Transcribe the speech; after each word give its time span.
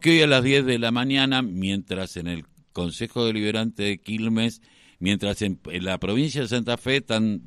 que 0.00 0.10
hoy 0.10 0.22
a 0.22 0.26
las 0.26 0.42
10 0.42 0.64
de 0.64 0.78
la 0.78 0.90
mañana, 0.90 1.42
mientras 1.42 2.16
en 2.16 2.26
el 2.26 2.44
Consejo 2.72 3.26
Deliberante 3.26 3.82
de 3.82 4.00
Quilmes, 4.00 4.62
mientras 4.98 5.42
en, 5.42 5.60
la 5.64 5.98
provincia 5.98 6.40
de 6.40 6.48
Santa 6.48 6.76
Fe 6.76 6.96
están 6.96 7.42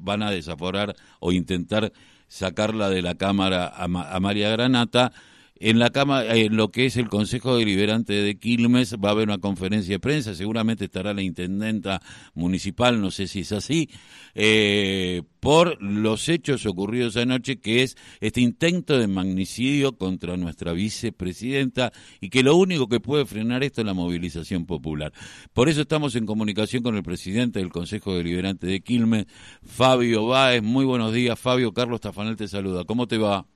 van 0.00 0.22
a 0.22 0.30
desaforar 0.30 0.96
o 1.20 1.32
intentar 1.32 1.92
sacarla 2.28 2.90
de 2.90 3.02
la 3.02 3.14
Cámara 3.14 3.66
a, 3.66 3.84
a 3.84 4.20
María 4.20 4.50
Granata, 4.50 5.12
en 5.56 5.78
la 5.78 5.90
cama, 5.90 6.24
en 6.26 6.56
lo 6.56 6.70
que 6.70 6.86
es 6.86 6.96
el 6.96 7.08
Consejo 7.08 7.56
Deliberante 7.56 8.12
de 8.12 8.36
Quilmes 8.36 8.96
va 8.96 9.10
a 9.10 9.12
haber 9.12 9.28
una 9.28 9.38
conferencia 9.38 9.94
de 9.94 10.00
prensa, 10.00 10.34
seguramente 10.34 10.86
estará 10.86 11.14
la 11.14 11.22
intendenta 11.22 12.02
municipal, 12.34 13.00
no 13.00 13.10
sé 13.12 13.28
si 13.28 13.40
es 13.40 13.52
así, 13.52 13.88
eh, 14.34 15.22
por 15.38 15.80
los 15.80 16.28
hechos 16.28 16.66
ocurridos 16.66 17.16
anoche, 17.16 17.60
que 17.60 17.84
es 17.84 17.96
este 18.20 18.40
intento 18.40 18.98
de 18.98 19.06
magnicidio 19.06 19.96
contra 19.96 20.36
nuestra 20.36 20.72
vicepresidenta 20.72 21.92
y 22.20 22.30
que 22.30 22.42
lo 22.42 22.56
único 22.56 22.88
que 22.88 22.98
puede 22.98 23.24
frenar 23.24 23.62
esto 23.62 23.80
es 23.80 23.86
la 23.86 23.94
movilización 23.94 24.66
popular. 24.66 25.12
Por 25.52 25.68
eso 25.68 25.82
estamos 25.82 26.16
en 26.16 26.26
comunicación 26.26 26.82
con 26.82 26.96
el 26.96 27.04
presidente 27.04 27.60
del 27.60 27.70
Consejo 27.70 28.16
Deliberante 28.16 28.66
de 28.66 28.80
Quilmes, 28.80 29.26
Fabio 29.62 30.26
Báez. 30.26 30.62
Muy 30.62 30.84
buenos 30.84 31.12
días, 31.12 31.38
Fabio. 31.38 31.72
Carlos 31.72 32.00
Tafanel 32.00 32.36
te 32.36 32.48
saluda. 32.48 32.84
¿Cómo 32.84 33.06
te 33.06 33.18
va? 33.18 33.46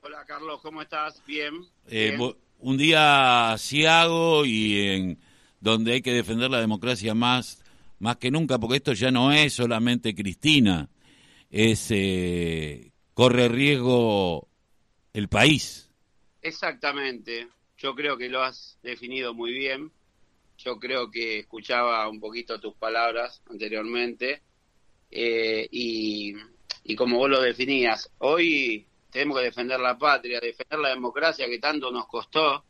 Hola 0.00 0.24
Carlos, 0.24 0.60
¿cómo 0.62 0.80
estás? 0.80 1.20
Bien. 1.26 1.54
Eh, 1.88 2.16
un 2.60 2.76
día 2.76 3.56
ciago 3.58 4.44
y 4.44 4.78
en 4.78 5.18
donde 5.60 5.94
hay 5.94 6.02
que 6.02 6.12
defender 6.12 6.50
la 6.50 6.60
democracia 6.60 7.14
más, 7.14 7.64
más 7.98 8.16
que 8.16 8.30
nunca, 8.30 8.58
porque 8.58 8.76
esto 8.76 8.92
ya 8.92 9.10
no 9.10 9.32
es 9.32 9.54
solamente 9.54 10.14
Cristina, 10.14 10.88
es 11.50 11.88
eh, 11.90 12.92
corre 13.12 13.48
riesgo 13.48 14.48
el 15.14 15.28
país. 15.28 15.90
Exactamente, 16.42 17.48
yo 17.76 17.96
creo 17.96 18.16
que 18.16 18.28
lo 18.28 18.42
has 18.42 18.78
definido 18.82 19.34
muy 19.34 19.52
bien. 19.52 19.90
Yo 20.58 20.78
creo 20.78 21.10
que 21.10 21.40
escuchaba 21.40 22.08
un 22.08 22.20
poquito 22.20 22.60
tus 22.60 22.74
palabras 22.74 23.42
anteriormente 23.50 24.42
eh, 25.10 25.68
y, 25.70 26.34
y 26.84 26.96
como 26.96 27.18
vos 27.18 27.30
lo 27.30 27.40
definías, 27.40 28.10
hoy 28.18 28.87
tenemos 29.10 29.38
que 29.38 29.44
defender 29.44 29.80
la 29.80 29.96
patria, 29.96 30.40
defender 30.40 30.78
la 30.78 30.90
democracia 30.90 31.48
que 31.48 31.58
tanto 31.58 31.90
nos 31.90 32.06
costó, 32.06 32.64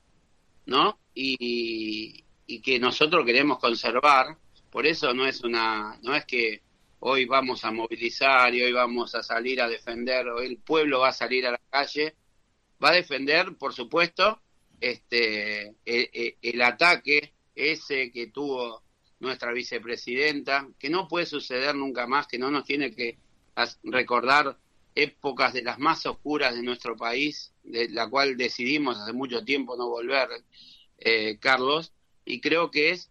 ¿no? 0.66 0.98
Y, 1.14 2.24
que 2.62 2.78
nosotros 2.78 3.24
queremos 3.24 3.58
conservar. 3.58 4.36
Por 4.70 4.86
eso 4.86 5.12
no 5.14 5.26
es 5.26 5.42
una, 5.42 5.98
no 6.02 6.14
es 6.14 6.24
que 6.24 6.62
hoy 7.00 7.24
vamos 7.24 7.64
a 7.64 7.70
movilizar 7.70 8.54
y 8.54 8.62
hoy 8.62 8.72
vamos 8.72 9.14
a 9.14 9.22
salir 9.22 9.60
a 9.60 9.68
defender, 9.68 10.28
o 10.28 10.40
el 10.40 10.58
pueblo 10.58 11.00
va 11.00 11.08
a 11.08 11.12
salir 11.12 11.46
a 11.46 11.52
la 11.52 11.60
calle, 11.70 12.14
va 12.82 12.90
a 12.90 12.94
defender, 12.94 13.56
por 13.56 13.74
supuesto, 13.74 14.40
este, 14.80 15.74
el 15.84 16.62
ataque 16.62 17.32
ese 17.54 18.10
que 18.10 18.28
tuvo 18.28 18.82
nuestra 19.20 19.52
vicepresidenta, 19.52 20.68
que 20.78 20.90
no 20.90 21.08
puede 21.08 21.26
suceder 21.26 21.74
nunca 21.74 22.06
más, 22.06 22.26
que 22.26 22.38
no 22.38 22.50
nos 22.50 22.64
tiene 22.64 22.94
que 22.94 23.18
recordar 23.82 24.56
épocas 24.98 25.52
de 25.52 25.62
las 25.62 25.78
más 25.78 26.04
oscuras 26.06 26.54
de 26.54 26.62
nuestro 26.62 26.96
país, 26.96 27.52
de 27.62 27.88
la 27.88 28.08
cual 28.08 28.36
decidimos 28.36 28.98
hace 28.98 29.12
mucho 29.12 29.44
tiempo 29.44 29.76
no 29.76 29.88
volver, 29.88 30.28
eh, 30.98 31.38
Carlos, 31.40 31.92
y 32.24 32.40
creo 32.40 32.70
que 32.70 32.90
es 32.90 33.10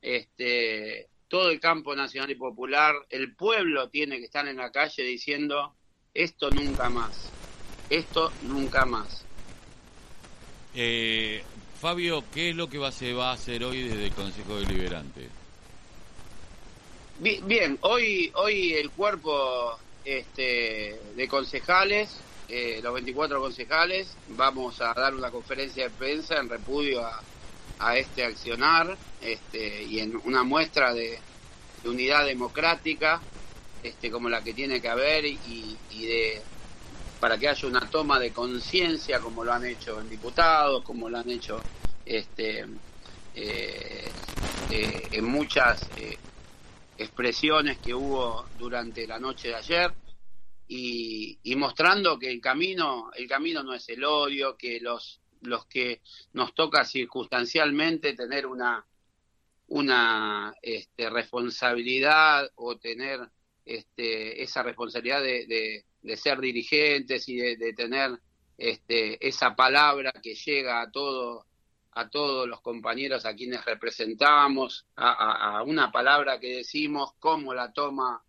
este, 0.00 1.08
todo 1.28 1.50
el 1.50 1.60
campo 1.60 1.94
nacional 1.94 2.30
y 2.30 2.36
popular, 2.36 2.94
el 3.10 3.34
pueblo 3.36 3.90
tiene 3.90 4.18
que 4.18 4.24
estar 4.24 4.48
en 4.48 4.56
la 4.56 4.72
calle 4.72 5.02
diciendo 5.02 5.74
esto 6.14 6.50
nunca 6.50 6.88
más, 6.88 7.30
esto 7.90 8.32
nunca 8.40 8.86
más. 8.86 9.26
Eh, 10.74 11.42
Fabio, 11.80 12.24
¿qué 12.32 12.50
es 12.50 12.56
lo 12.56 12.68
que 12.70 12.78
va, 12.78 12.90
se 12.92 13.12
va 13.12 13.30
a 13.30 13.34
hacer 13.34 13.62
hoy 13.62 13.82
desde 13.82 14.06
el 14.06 14.12
Consejo 14.12 14.56
Deliberante? 14.56 15.28
Bien, 17.20 17.78
hoy, 17.82 18.30
hoy 18.34 18.72
el 18.74 18.90
cuerpo 18.90 19.78
este, 20.06 21.00
de 21.16 21.28
concejales, 21.28 22.08
eh, 22.48 22.78
los 22.80 22.94
24 22.94 23.40
concejales, 23.40 24.06
vamos 24.28 24.80
a 24.80 24.94
dar 24.94 25.12
una 25.12 25.32
conferencia 25.32 25.84
de 25.84 25.90
prensa 25.90 26.36
en 26.38 26.48
repudio 26.48 27.04
a, 27.04 27.22
este 27.96 28.24
accionar 28.24 28.96
este, 29.20 29.82
y 29.82 29.98
en 29.98 30.18
una 30.24 30.44
muestra 30.44 30.94
de, 30.94 31.18
unidad 31.84 32.24
democrática 32.24 33.20
este, 33.82 34.10
como 34.10 34.28
la 34.28 34.42
que 34.42 34.54
tiene 34.54 34.80
que 34.80 34.88
haber 34.88 35.24
y, 35.24 35.76
de 35.90 36.42
para 37.20 37.38
que 37.38 37.48
haya 37.48 37.68
una 37.68 37.88
toma 37.88 38.18
de 38.18 38.32
conciencia 38.32 39.20
como 39.20 39.44
lo 39.44 39.52
han 39.52 39.64
hecho 39.64 40.00
en 40.00 40.08
diputados, 40.08 40.82
como 40.82 41.08
lo 41.08 41.18
han 41.18 41.30
hecho 41.30 41.60
este, 42.04 42.64
eh, 43.34 44.10
eh, 44.70 45.08
en 45.12 45.24
muchas 45.24 45.88
expresiones 46.98 47.78
que 47.78 47.94
hubo 47.94 48.46
durante 48.58 49.06
la 49.06 49.18
noche 49.18 49.48
de 49.48 49.54
ayer 49.54 49.92
y, 50.68 51.54
mostrando 51.56 52.18
que 52.18 52.30
el 52.30 52.40
camino, 52.40 53.10
el 53.14 53.28
camino 53.28 53.62
no 53.62 53.74
es 53.74 53.88
el 53.88 54.04
odio, 54.04 54.56
que 54.56 54.80
los, 54.80 55.20
los 55.42 55.66
que 55.66 56.00
nos 56.32 56.54
toca 56.54 56.84
circunstancialmente 56.84 58.14
tener 58.14 58.46
una, 58.46 58.84
una 59.68 60.54
este, 60.62 61.08
responsabilidad 61.08 62.50
o 62.56 62.76
tener 62.76 63.20
este, 63.64 64.42
esa 64.42 64.62
responsabilidad 64.62 65.22
de, 65.22 65.84
de, 66.02 66.16
ser 66.16 66.40
dirigentes 66.40 67.28
y 67.28 67.36
de, 67.36 67.72
tener 67.72 68.18
este, 68.58 69.26
esa 69.26 69.54
palabra 69.54 70.12
que 70.22 70.34
llega 70.34 70.80
a 70.80 70.90
todos 70.90 71.44
a 71.96 72.10
todos 72.10 72.46
los 72.46 72.60
compañeros 72.60 73.24
a 73.24 73.34
quienes 73.34 73.64
representamos, 73.64 74.84
a, 74.96 75.62
una 75.66 75.90
palabra 75.90 76.38
que 76.38 76.58
decimos, 76.58 77.14
cómo 77.18 77.54
la 77.54 77.72
toma 77.72 78.22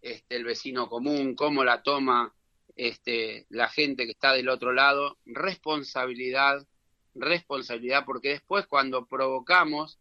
este, 0.00 0.34
el 0.34 0.44
vecino 0.44 0.88
común, 0.88 1.36
cómo 1.36 1.62
la 1.62 1.84
toma 1.84 2.34
este, 2.74 3.46
la 3.48 3.68
gente 3.68 4.06
que 4.06 4.10
está 4.10 4.32
del 4.32 4.48
otro 4.48 4.72
lado. 4.72 5.18
Responsabilidad, 5.24 6.66
responsabilidad, 7.14 8.04
porque 8.04 8.30
después 8.30 8.66
cuando 8.66 9.06
provocamos 9.06 10.00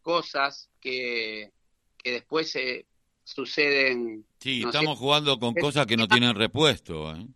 cosas 0.00 0.70
que, 0.80 1.52
que 1.98 2.12
después 2.12 2.50
se 2.50 2.86
suceden... 3.24 4.24
Sí, 4.38 4.62
estamos 4.64 4.98
jugando 4.98 5.38
con 5.38 5.52
cosas 5.52 5.86
que 5.86 5.98
no 5.98 6.08
tienen 6.08 6.34
repuesto. 6.34 7.14
¿eh? 7.14 7.26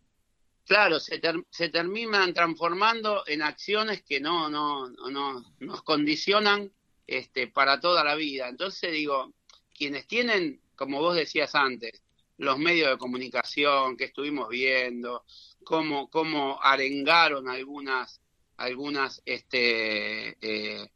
Claro, 0.68 1.00
se, 1.00 1.18
se 1.48 1.70
terminan 1.70 2.34
transformando 2.34 3.24
en 3.26 3.40
acciones 3.40 4.02
que 4.02 4.20
no, 4.20 4.50
no, 4.50 4.86
no, 4.90 5.42
nos 5.60 5.82
condicionan 5.82 6.70
este, 7.06 7.46
para 7.48 7.80
toda 7.80 8.04
la 8.04 8.14
vida. 8.14 8.50
Entonces 8.50 8.92
digo, 8.92 9.32
quienes 9.74 10.06
tienen, 10.06 10.60
como 10.76 11.00
vos 11.00 11.16
decías 11.16 11.54
antes, 11.54 12.02
los 12.36 12.58
medios 12.58 12.90
de 12.90 12.98
comunicación 12.98 13.96
que 13.96 14.04
estuvimos 14.04 14.50
viendo, 14.50 15.24
cómo, 15.64 16.10
cómo 16.10 16.62
arengaron 16.62 17.48
algunas, 17.48 18.20
algunas, 18.58 19.22
este, 19.24 20.36
eh, 20.42 20.90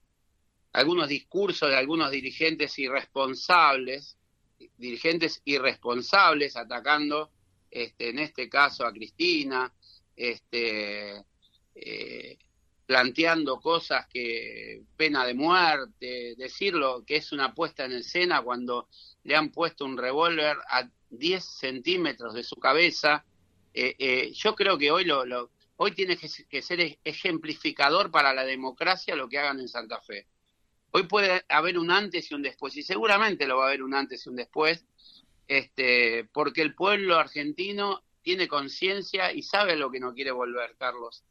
algunos 0.74 1.08
discursos 1.08 1.70
de 1.70 1.76
algunos 1.76 2.10
dirigentes 2.10 2.78
irresponsables, 2.78 4.18
dirigentes 4.76 5.40
irresponsables 5.46 6.58
atacando 6.58 7.30
este, 7.72 8.10
en 8.10 8.18
este 8.18 8.48
caso 8.48 8.86
a 8.86 8.92
Cristina, 8.92 9.72
este, 10.14 11.24
eh, 11.74 12.38
planteando 12.84 13.58
cosas 13.60 14.06
que 14.08 14.82
pena 14.96 15.24
de 15.24 15.32
muerte, 15.32 16.34
decirlo 16.36 17.02
que 17.06 17.16
es 17.16 17.32
una 17.32 17.54
puesta 17.54 17.86
en 17.86 17.92
escena 17.92 18.42
cuando 18.42 18.88
le 19.24 19.34
han 19.34 19.50
puesto 19.50 19.86
un 19.86 19.96
revólver 19.96 20.58
a 20.68 20.88
10 21.08 21.42
centímetros 21.42 22.34
de 22.34 22.42
su 22.42 22.56
cabeza. 22.56 23.24
Eh, 23.72 23.96
eh, 23.98 24.32
yo 24.32 24.54
creo 24.54 24.76
que 24.76 24.90
hoy 24.90 25.04
lo, 25.04 25.50
hoy 25.76 25.92
tiene 25.92 26.18
que, 26.18 26.62
ser 26.62 26.98
ejemplificador 27.02 28.10
para 28.10 28.34
la 28.34 28.44
democracia 28.44 29.16
lo 29.16 29.28
que 29.28 29.38
hagan 29.38 29.60
en 29.60 29.68
Santa 29.68 30.00
Fe. 30.02 30.26
Hoy 30.90 31.04
puede 31.04 31.42
haber 31.48 31.78
un 31.78 31.90
antes 31.90 32.30
y 32.30 32.34
un 32.34 32.42
después, 32.42 32.76
y 32.76 32.82
seguramente 32.82 33.46
lo 33.46 33.56
va 33.56 33.64
a 33.64 33.68
haber 33.68 33.82
un 33.82 33.94
antes 33.94 34.26
y 34.26 34.28
un 34.28 34.36
después, 34.36 34.84
este, 35.48 36.24
porque 36.32 36.62
el 36.62 36.74
pueblo 36.74 37.16
argentino 37.16 38.02
tiene 38.22 38.48
conciencia 38.48 39.32
y 39.32 39.42
sabe 39.42 39.76
lo 39.76 39.90
que 39.90 40.00
no 40.00 40.14
quiere 40.14 40.30
volver, 40.30 40.76
Carlos. 40.78 41.24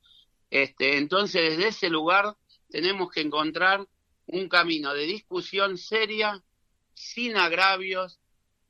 Este, 0.50 0.98
entonces, 0.98 1.58
desde 1.58 1.70
ese 1.70 1.90
lugar 1.90 2.36
tenemos 2.70 3.12
que 3.12 3.22
encontrar 3.22 3.88
un 4.28 4.50
camino 4.50 4.94
de 4.94 5.06
discusión 5.06 5.78
seria, 5.78 6.42
sin 6.94 7.38
agravios, 7.38 8.20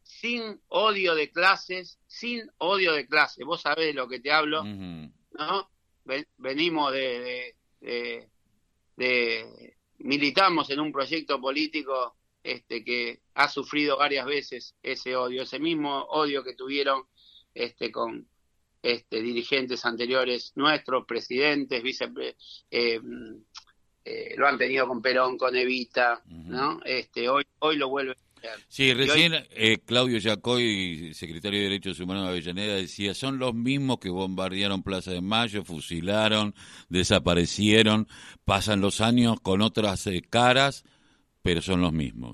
sin 0.04 0.62
odio 0.68 1.16
de 1.16 1.32
clases, 1.32 2.00
sin 2.08 2.50
odio 2.58 2.94
de 2.94 3.08
clases. 3.08 3.46
Vos 3.46 3.62
sabés 3.62 3.88
de 3.88 3.94
lo 3.94 4.08
que 4.08 4.20
te 4.20 4.32
hablo, 4.32 4.64
¿no? 4.64 5.70
venimos 6.38 6.92
de, 6.92 7.56
de, 7.80 9.76
militamos 10.00 10.70
en 10.70 10.80
un 10.80 10.92
proyecto 10.92 11.40
político 11.40 12.16
este, 12.44 12.84
que 12.84 13.22
ha 13.36 13.48
sufrido 13.48 13.98
varias 13.98 14.26
veces 14.26 14.76
ese 14.82 15.16
odio, 15.16 15.44
ese 15.44 15.60
mismo 15.60 16.04
odio 16.10 16.44
que 16.44 16.56
tuvieron 16.56 17.04
este, 17.54 17.92
con 17.92 18.28
este, 18.82 19.22
dirigentes 19.22 19.86
anteriores 19.86 20.54
nuestros, 20.56 21.06
presidentes, 21.06 21.84
vice, 21.84 22.10
eh, 22.72 23.00
lo 24.36 24.48
han 24.48 24.58
tenido 24.58 24.88
con 24.88 25.02
Perón, 25.02 25.38
con 25.38 25.56
Evita, 25.56 26.24
¿no? 26.26 26.82
Este, 26.84 27.30
hoy, 27.30 27.46
hoy 27.60 27.78
lo 27.78 27.90
vuelve 27.90 28.16
Sí, 28.68 28.94
recién 28.94 29.34
eh, 29.52 29.80
Claudio 29.86 30.18
Yacoy, 30.18 31.14
secretario 31.14 31.60
de 31.60 31.66
Derechos 31.66 32.00
Humanos 32.00 32.24
de 32.24 32.30
Avellaneda, 32.30 32.76
decía, 32.76 33.14
son 33.14 33.38
los 33.38 33.54
mismos 33.54 34.00
que 34.00 34.10
bombardearon 34.10 34.84
Plaza 34.84 35.12
de 35.12 35.22
Mayo, 35.22 35.64
fusilaron, 35.64 36.56
desaparecieron, 36.90 38.08
pasan 38.46 38.82
los 38.82 39.02
años 39.02 39.40
con 39.42 39.62
otras 39.62 40.08
eh, 40.08 40.22
caras, 40.28 40.84
pero 41.42 41.62
son 41.62 41.82
los 41.82 41.94
mismos. 41.94 42.34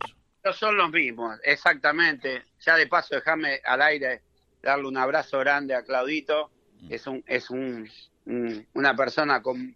Son 0.54 0.78
los 0.78 0.90
mismos, 0.92 1.38
exactamente. 1.44 2.46
Ya 2.62 2.78
de 2.78 2.88
paso, 2.88 3.16
déjame 3.16 3.60
al 3.66 3.82
aire 3.82 4.22
darle 4.62 4.88
un 4.88 4.98
abrazo 4.98 5.40
grande 5.40 5.76
a 5.76 5.84
Claudito. 5.84 6.52
Mm. 6.82 6.94
Es 6.94 7.08
un, 7.08 7.24
es 7.28 7.50
un, 7.50 7.90
una 8.74 8.96
persona 8.96 9.42
con, 9.42 9.76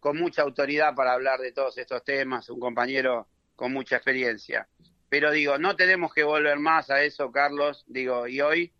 con 0.00 0.16
mucha 0.16 0.42
autoridad 0.42 0.94
para 0.94 1.12
hablar 1.12 1.40
de 1.40 1.52
todos 1.52 1.78
estos 1.78 2.02
temas, 2.04 2.48
un 2.50 2.58
compañero 2.58 3.28
con 3.54 3.72
mucha 3.72 3.96
experiencia. 3.96 4.66
Pero 5.08 5.30
digo, 5.30 5.58
no 5.58 5.76
tenemos 5.76 6.12
que 6.14 6.24
volver 6.24 6.58
más 6.58 6.90
a 6.90 7.02
eso, 7.02 7.30
Carlos. 7.30 7.84
Digo, 7.86 8.26
y 8.26 8.40
hoy, 8.40 8.72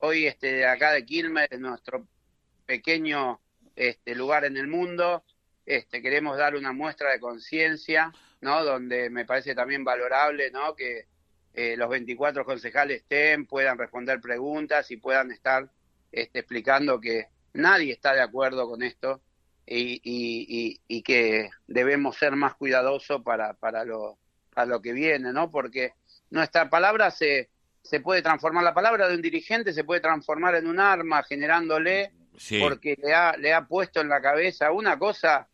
hoy 0.00 0.26
este, 0.26 0.52
de 0.52 0.66
acá 0.66 0.92
de 0.92 1.06
Quilmes, 1.06 1.48
nuestro 1.58 2.06
pequeño 2.66 3.40
este, 3.76 4.14
lugar 4.14 4.44
en 4.44 4.56
el 4.56 4.66
mundo, 4.66 5.22
este, 5.64 6.02
queremos 6.02 6.36
dar 6.36 6.56
una 6.56 6.72
muestra 6.72 7.12
de 7.12 7.20
conciencia, 7.20 8.12
¿no? 8.40 8.64
Donde 8.64 9.10
me 9.10 9.24
parece 9.24 9.54
también 9.54 9.84
valorable, 9.84 10.50
¿no? 10.50 10.74
Que 10.74 11.06
eh, 11.54 11.76
los 11.76 11.88
24 11.88 12.44
concejales 12.44 13.02
estén, 13.02 13.46
puedan 13.46 13.78
responder 13.78 14.20
preguntas 14.20 14.90
y 14.90 14.96
puedan 14.96 15.30
estar 15.30 15.70
este, 16.12 16.40
explicando 16.40 17.00
que 17.00 17.28
nadie 17.54 17.92
está 17.92 18.12
de 18.12 18.20
acuerdo 18.20 18.68
con 18.68 18.82
esto 18.82 19.22
y, 19.66 20.00
y, 20.04 20.80
y, 20.86 21.02
que 21.02 21.50
debemos 21.66 22.16
ser 22.16 22.36
más 22.36 22.54
cuidadosos 22.54 23.22
para, 23.22 23.54
para 23.54 23.84
lo 23.84 24.18
a 24.56 24.64
lo 24.64 24.82
que 24.82 24.92
viene, 24.92 25.32
¿no? 25.32 25.50
Porque 25.50 25.92
nuestra 26.30 26.68
palabra 26.68 27.10
se, 27.10 27.50
se 27.82 28.00
puede 28.00 28.22
transformar, 28.22 28.64
la 28.64 28.74
palabra 28.74 29.06
de 29.06 29.14
un 29.14 29.22
dirigente 29.22 29.72
se 29.72 29.84
puede 29.84 30.00
transformar 30.00 30.56
en 30.56 30.66
un 30.66 30.80
arma 30.80 31.22
generándole, 31.22 32.10
porque 32.60 32.96
le 33.00 33.14
ha, 33.14 33.36
le 33.36 33.52
ha 33.52 33.66
puesto 33.66 34.00
en 34.00 34.08
la 34.08 34.20
cabeza 34.20 34.72
una 34.72 34.98
cosa, 34.98 35.48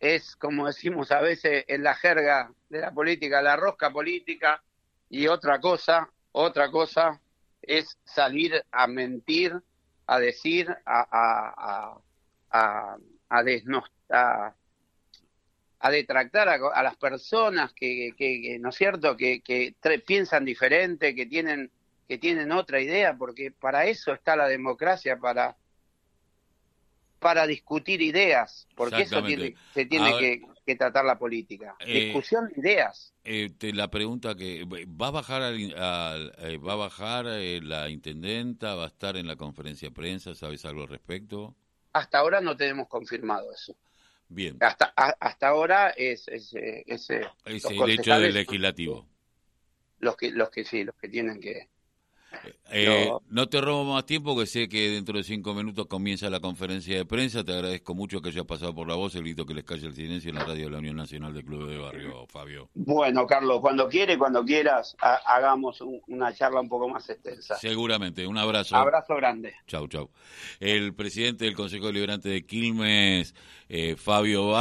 es 0.00 0.36
como 0.36 0.66
decimos 0.66 1.10
a 1.12 1.20
veces 1.20 1.64
en 1.68 1.82
la 1.82 1.94
jerga 1.94 2.52
de 2.68 2.80
la 2.80 2.92
política, 2.92 3.42
la 3.42 3.56
rosca 3.56 3.90
política, 3.90 4.62
y 5.08 5.28
otra 5.28 5.60
cosa, 5.60 6.10
otra 6.32 6.70
cosa 6.70 7.20
es 7.62 7.98
salir 8.04 8.64
a 8.70 8.86
mentir, 8.86 9.54
a 10.06 10.18
decir, 10.18 10.68
a, 10.84 11.06
a, 11.10 12.00
a, 12.50 12.96
a, 13.28 13.42
desnostar 13.42 14.54
a 15.78 15.90
detractar 15.90 16.48
a, 16.48 16.82
las 16.82 16.96
personas 16.96 17.72
que, 17.72 18.12
que, 18.16 18.58
¿no 18.58 18.70
es 18.70 18.76
cierto?, 18.76 19.16
que, 19.16 19.40
que 19.40 19.74
piensan 20.04 20.44
diferente, 20.44 21.14
que 21.14 21.26
tienen, 21.26 21.70
que 22.08 22.18
tienen 22.18 22.50
otra 22.50 22.80
idea, 22.80 23.16
porque 23.16 23.52
para 23.52 23.86
eso 23.86 24.12
está 24.12 24.36
la 24.36 24.48
democracia, 24.48 25.18
para, 25.18 25.56
para 27.18 27.46
discutir 27.46 28.02
ideas, 28.02 28.66
porque 28.74 29.02
eso 29.02 29.22
tiene, 29.24 29.54
se 29.74 29.86
tiene 29.86 30.40
que, 30.64 30.76
tratar 30.76 31.04
la 31.04 31.18
política. 31.18 31.76
Eh, 31.80 32.06
Discusión 32.06 32.48
de 32.48 32.60
ideas. 32.60 33.14
Eh, 33.24 33.50
la 33.72 33.88
pregunta 33.88 34.34
que 34.34 34.64
va 34.64 35.08
a 35.08 35.10
bajar 35.10 35.54
eh, 35.54 36.58
va 36.58 36.72
a 36.72 36.76
bajar 36.76 37.24
la 37.24 37.88
intendenta, 37.88 38.74
va 38.74 38.84
a 38.84 38.88
estar 38.88 39.16
en 39.16 39.26
la 39.26 39.36
conferencia 39.36 39.88
de 39.88 39.94
prensa, 39.94 40.34
¿sabes 40.34 40.64
algo 40.64 40.82
al 40.82 40.88
respecto? 40.88 41.54
Hasta 41.92 42.18
ahora 42.18 42.40
no 42.40 42.56
tenemos 42.56 42.88
confirmado 42.88 43.52
eso. 43.52 43.74
Bien. 44.28 44.56
Hasta, 44.60 44.86
hasta 44.96 45.48
ahora 45.48 45.90
es, 45.90 46.26
es, 46.28 46.52
eh, 46.54 46.84
es, 46.86 47.10
eh, 47.10 47.26
el 47.44 47.56
hecho 47.90 48.18
del 48.18 48.34
legislativo. 48.34 49.06
Los 49.98 50.16
que, 50.16 50.30
los 50.30 50.50
que 50.50 50.64
sí, 50.64 50.84
los 50.84 50.94
que 50.96 51.08
tienen 51.08 51.40
que, 51.40 51.68
eh, 52.70 53.10
no 53.30 53.48
te 53.48 53.60
robo 53.60 53.84
más 53.84 54.06
tiempo, 54.06 54.36
que 54.38 54.46
sé 54.46 54.68
que 54.68 54.90
dentro 54.90 55.18
de 55.18 55.24
cinco 55.24 55.54
minutos 55.54 55.86
comienza 55.86 56.28
la 56.30 56.40
conferencia 56.40 56.96
de 56.96 57.04
prensa. 57.04 57.44
Te 57.44 57.52
agradezco 57.52 57.94
mucho 57.94 58.20
que 58.20 58.30
hayas 58.30 58.44
pasado 58.44 58.74
por 58.74 58.88
la 58.88 58.94
voz. 58.94 59.14
El 59.14 59.22
grito 59.22 59.46
que 59.46 59.54
les 59.54 59.64
calle 59.64 59.86
el 59.86 59.94
silencio 59.94 60.30
en 60.30 60.36
la 60.36 60.44
radio 60.44 60.64
de 60.64 60.70
la 60.70 60.78
Unión 60.78 60.96
Nacional 60.96 61.34
de 61.34 61.44
Club 61.44 61.68
de 61.68 61.78
Barrio, 61.78 62.26
Fabio. 62.26 62.70
Bueno, 62.74 63.26
Carlos, 63.26 63.60
cuando 63.60 63.88
quiere, 63.88 64.18
cuando 64.18 64.44
quieras, 64.44 64.96
hagamos 65.00 65.82
una 66.06 66.32
charla 66.34 66.60
un 66.60 66.68
poco 66.68 66.88
más 66.88 67.08
extensa. 67.08 67.56
Seguramente. 67.56 68.26
Un 68.26 68.38
abrazo. 68.38 68.76
Abrazo 68.76 69.14
grande. 69.16 69.54
Chau, 69.66 69.86
chau. 69.88 70.10
El 70.60 70.94
presidente 70.94 71.44
del 71.44 71.54
Consejo 71.54 71.92
Liberante 71.92 72.28
de 72.28 72.44
Quilmes, 72.44 73.34
eh, 73.68 73.96
Fabio 73.96 74.48
Bar 74.48 74.56